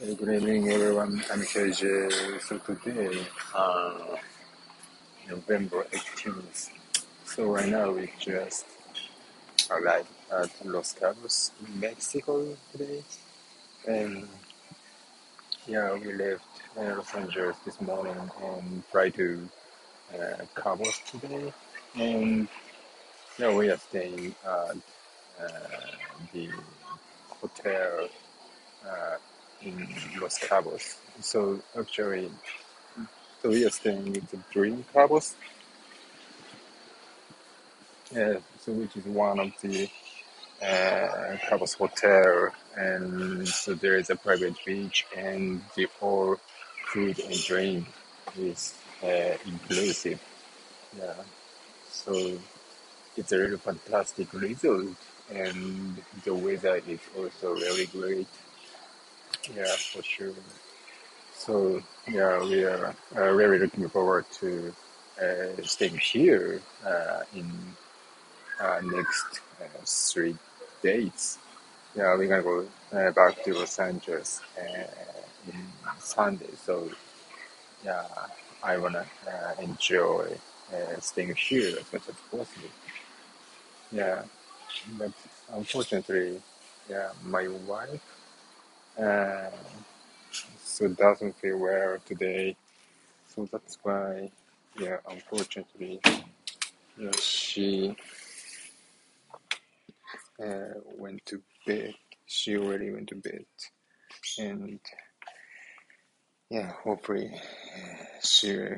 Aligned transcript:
Good 0.00 0.32
evening, 0.32 0.70
everyone. 0.70 1.22
I'm 1.30 1.42
KJ. 1.42 2.40
So 2.40 2.56
today, 2.56 3.20
uh, 3.54 4.16
November 5.28 5.84
18th. 5.92 6.70
So 7.26 7.44
right 7.44 7.68
now 7.68 7.90
we 7.90 8.10
just 8.18 8.64
arrived 9.68 10.08
at 10.32 10.48
Los 10.64 10.94
Cabos, 10.94 11.50
Mexico 11.78 12.56
today. 12.72 13.02
And 13.86 14.26
yeah, 15.66 15.92
we 15.92 16.14
left 16.14 16.48
uh, 16.78 16.96
Los 16.96 17.14
Angeles 17.14 17.56
this 17.66 17.78
morning 17.82 18.16
and 18.42 18.82
fly 18.86 19.10
to 19.10 19.46
uh, 20.14 20.44
Cabos 20.56 20.96
today. 21.10 21.52
And 21.94 22.48
yeah, 23.38 23.54
we 23.54 23.68
are 23.68 23.76
staying 23.76 24.34
at 24.46 24.50
uh, 24.50 24.76
the 26.32 26.48
hotel 27.42 28.08
uh, 28.88 29.16
in 29.62 29.88
Los 30.20 30.38
Cabos. 30.38 30.96
So 31.20 31.60
actually, 31.78 32.30
so 33.42 33.50
we 33.50 33.64
are 33.66 33.70
staying 33.70 34.12
with 34.12 34.30
the 34.30 34.38
Dream 34.52 34.84
Cabos, 34.94 35.34
yeah, 38.12 38.38
so 38.60 38.72
which 38.72 38.96
is 38.96 39.04
one 39.04 39.38
of 39.38 39.52
the 39.62 39.88
uh, 40.62 41.36
Cabos 41.48 41.76
hotel, 41.76 42.50
and 42.76 43.46
so 43.48 43.74
there 43.74 43.96
is 43.96 44.10
a 44.10 44.16
private 44.16 44.54
beach, 44.64 45.06
and 45.16 45.62
the 45.76 45.88
all 46.00 46.36
food 46.86 47.18
and 47.20 47.34
drink 47.44 47.86
is 48.38 48.74
uh, 49.02 49.34
inclusive. 49.46 50.20
Yeah, 50.98 51.14
so 51.90 52.38
it's 53.16 53.32
a 53.32 53.38
really 53.38 53.56
fantastic 53.58 54.32
resort, 54.32 54.96
and 55.32 55.96
the 56.24 56.34
weather 56.34 56.80
is 56.88 57.00
also 57.16 57.52
really 57.54 57.86
great. 57.86 58.28
Yeah, 59.54 59.64
for 59.76 60.02
sure. 60.02 60.32
So 61.34 61.82
yeah, 62.08 62.42
we 62.42 62.64
are 62.64 62.94
uh, 63.16 63.30
really 63.30 63.58
looking 63.58 63.88
forward 63.88 64.26
to 64.40 64.72
uh, 65.20 65.62
staying 65.62 65.98
here 65.98 66.60
uh, 66.86 67.22
in 67.34 67.50
uh, 68.60 68.80
next 68.82 69.40
uh, 69.60 69.64
three 69.84 70.36
days. 70.82 71.38
Yeah, 71.96 72.16
we're 72.16 72.28
gonna 72.28 72.42
go 72.42 72.66
uh, 72.92 73.10
back 73.12 73.42
to 73.44 73.54
Los 73.54 73.78
Angeles 73.78 74.40
in 75.48 75.56
Sunday. 75.98 76.50
So 76.64 76.90
yeah, 77.84 78.06
I 78.62 78.78
wanna 78.78 79.06
enjoy 79.60 80.28
staying 81.00 81.34
here 81.36 81.78
as 81.80 81.92
much 81.92 82.08
as 82.08 82.14
possible. 82.30 82.70
Yeah, 83.92 84.22
but 84.98 85.12
unfortunately, 85.52 86.40
yeah, 86.88 87.10
my 87.24 87.48
wife 87.66 88.00
uh, 88.98 89.50
so 90.62 90.88
doesn't 90.88 91.36
feel 91.38 91.58
well 91.58 91.98
today. 92.04 92.56
So 93.28 93.48
that's 93.50 93.78
why, 93.82 94.30
yeah, 94.78 94.96
unfortunately, 95.08 96.00
yeah, 96.98 97.10
she 97.20 97.96
uh, 100.42 100.74
went 100.98 101.24
to 101.26 101.42
bed. 101.66 101.94
She 102.26 102.56
already 102.56 102.90
went 102.90 103.08
to 103.08 103.16
bed, 103.16 103.44
and 104.38 104.78
yeah, 106.48 106.72
hopefully 106.82 107.30
she'll 108.22 108.76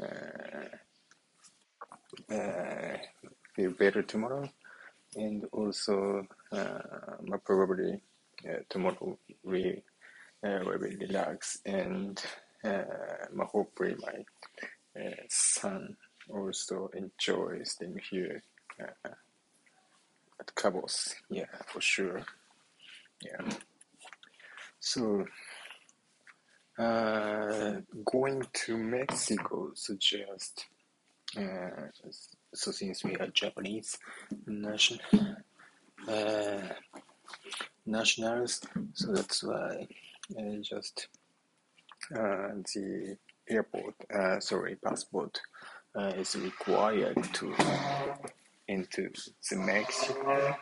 uh, 0.00 0.68
uh, 2.32 2.96
feel 3.54 3.70
better 3.72 4.02
tomorrow. 4.02 4.48
And 5.14 5.44
also, 5.52 6.26
uh, 6.52 6.78
probably 7.44 8.00
tomorrow 8.68 9.18
we 9.42 9.82
uh, 10.44 10.60
will 10.64 10.78
be 10.78 10.96
relax 10.96 11.58
and 11.64 12.22
uh, 12.64 13.44
hopefully 13.44 13.96
my 14.00 15.00
uh, 15.02 15.10
son 15.28 15.96
also 16.28 16.90
enjoy 16.94 17.60
staying 17.64 18.00
here 18.10 18.42
uh, 18.80 19.10
at 20.40 20.54
Cabos. 20.54 21.14
Yeah, 21.30 21.46
for 21.66 21.80
sure. 21.80 22.22
Yeah. 23.24 23.50
So 24.80 25.24
uh, 26.78 27.72
going 28.04 28.42
to 28.52 28.76
Mexico 28.76 29.70
suggest 29.74 30.66
uh, 31.36 31.88
so 32.54 32.70
since 32.70 33.04
we 33.04 33.16
are 33.16 33.28
Japanese 33.28 33.98
nation 34.46 34.98
uh, 36.08 36.60
nationals, 37.86 38.60
so 38.94 39.12
that's 39.12 39.42
why 39.42 39.86
uh, 40.38 40.56
just 40.60 41.08
uh, 42.14 42.48
the 42.74 43.16
airport, 43.48 43.94
uh, 44.14 44.40
sorry, 44.40 44.76
passport 44.76 45.40
is 46.16 46.36
required 46.36 47.22
to 47.34 47.54
enter 48.68 49.10
the 49.50 49.56
Mexico. 49.56 50.56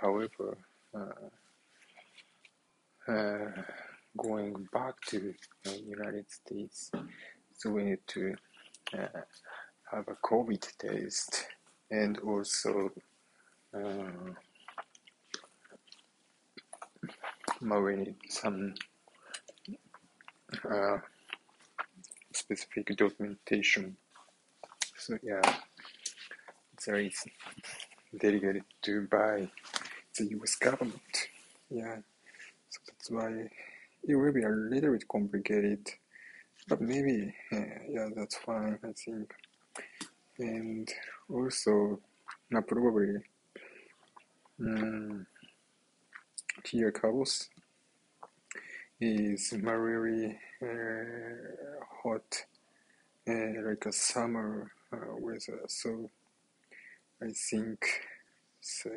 However, 0.00 0.58
uh, 3.06 3.48
going 4.16 4.68
back 4.72 4.94
to 5.08 5.34
uh, 5.66 5.72
United 5.86 6.30
States, 6.30 6.90
so 7.56 7.70
we 7.70 7.84
need 7.84 7.98
to 8.06 8.34
uh, 8.94 9.20
have 9.90 10.08
a 10.08 10.16
COVID 10.26 10.66
test 10.78 11.46
and 11.90 12.18
also 12.20 12.90
uh, 13.76 14.32
need 17.64 18.14
some 18.28 18.74
uh, 20.70 20.98
specific 22.32 22.96
documentation. 22.96 23.96
So 24.96 25.18
yeah, 25.22 25.40
there 26.86 26.96
is 26.96 27.24
delegated 28.18 28.64
to 28.82 29.08
by 29.10 29.48
the 30.16 30.24
U.S. 30.36 30.56
government. 30.56 31.28
Yeah, 31.70 31.96
so 32.68 32.80
that's 32.86 33.10
why 33.10 33.48
it 34.06 34.14
will 34.14 34.32
be 34.32 34.42
a 34.42 34.48
little 34.48 34.92
bit 34.92 35.08
complicated, 35.08 35.88
but 36.68 36.80
maybe 36.80 37.34
uh, 37.52 37.56
yeah, 37.88 38.08
that's 38.14 38.36
fine. 38.36 38.78
I 38.84 38.92
think, 38.92 39.32
and 40.38 40.88
also, 41.28 42.00
uh, 42.54 42.60
probably 42.60 43.16
um, 44.60 45.26
here 46.64 46.92
Is 49.00 49.52
really 49.52 50.38
uh, 50.62 51.84
hot, 52.02 52.46
uh, 53.28 53.68
like 53.68 53.84
a 53.86 53.92
summer 53.92 54.70
uh, 54.92 55.16
weather. 55.18 55.60
So 55.66 56.10
I 57.20 57.26
think 57.50 57.84
so, 58.60 58.90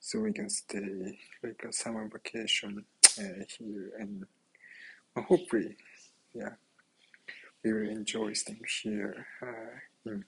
so 0.00 0.20
we 0.20 0.32
can 0.32 0.48
stay 0.48 1.18
like 1.42 1.62
a 1.68 1.72
summer 1.72 2.08
vacation 2.08 2.84
here, 3.16 3.92
and 4.00 4.24
hopefully, 5.14 5.76
yeah, 6.34 6.54
we 7.62 7.72
will 7.72 7.90
enjoy 7.90 8.32
staying 8.32 8.64
here 8.82 9.26
uh, 9.42 10.10
in, 10.10 10.24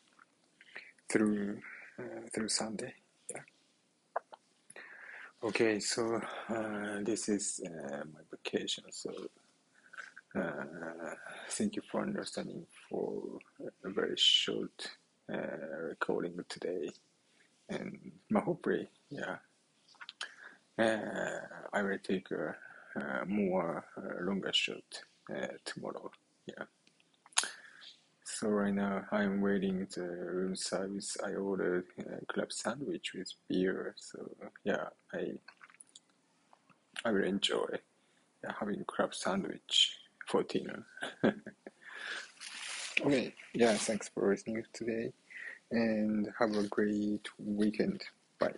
through 1.09 1.61
uh, 1.99 2.29
through 2.33 2.49
Sunday. 2.49 2.95
Yeah. 3.31 3.43
Okay, 5.43 5.81
so 5.81 6.21
uh, 6.51 7.01
this 7.03 7.29
is 7.31 7.63
my 7.65 8.21
So 8.91 9.13
uh, 10.37 11.15
thank 11.51 11.77
you 11.77 11.83
for 11.91 12.03
understanding 12.03 12.67
for 12.89 13.39
a 13.85 13.91
very 13.91 14.17
short 14.17 14.91
uh, 15.33 15.37
recording 15.89 16.39
today, 16.49 16.91
and 17.69 18.13
uh, 18.35 18.41
hopefully, 18.41 18.89
yeah, 19.11 19.37
uh, 20.79 21.41
I 21.73 21.83
will 21.83 21.99
take 22.03 22.31
a, 22.31 22.57
uh 22.97 23.25
more 23.27 23.85
uh, 23.97 24.25
longer 24.25 24.53
shot 24.53 25.05
uh, 25.31 25.47
tomorrow. 25.65 26.11
Yeah. 26.47 26.65
So 28.25 28.49
right 28.49 28.75
now 28.75 29.05
I'm 29.13 29.41
waiting 29.41 29.87
the 29.95 30.03
room 30.03 30.57
service. 30.57 31.17
I 31.25 31.35
ordered 31.35 31.85
a 31.99 32.25
club 32.33 32.53
sandwich 32.53 33.13
with 33.15 33.33
beer. 33.49 33.95
So 33.99 34.19
yeah, 34.65 34.89
I 35.13 35.33
I 37.05 37.13
will 37.13 37.25
enjoy 37.25 37.79
having 38.59 38.85
crab 38.85 39.15
sandwich 39.15 39.97
for 40.27 40.43
dinner. 40.45 40.87
okay, 43.05 43.35
yeah, 43.55 43.75
thanks 43.75 44.09
for 44.09 44.31
listening 44.31 44.63
today 44.73 45.13
and 45.71 46.29
have 46.39 46.57
a 46.57 46.67
great 46.69 47.29
weekend. 47.39 48.03
Bye. 48.39 48.55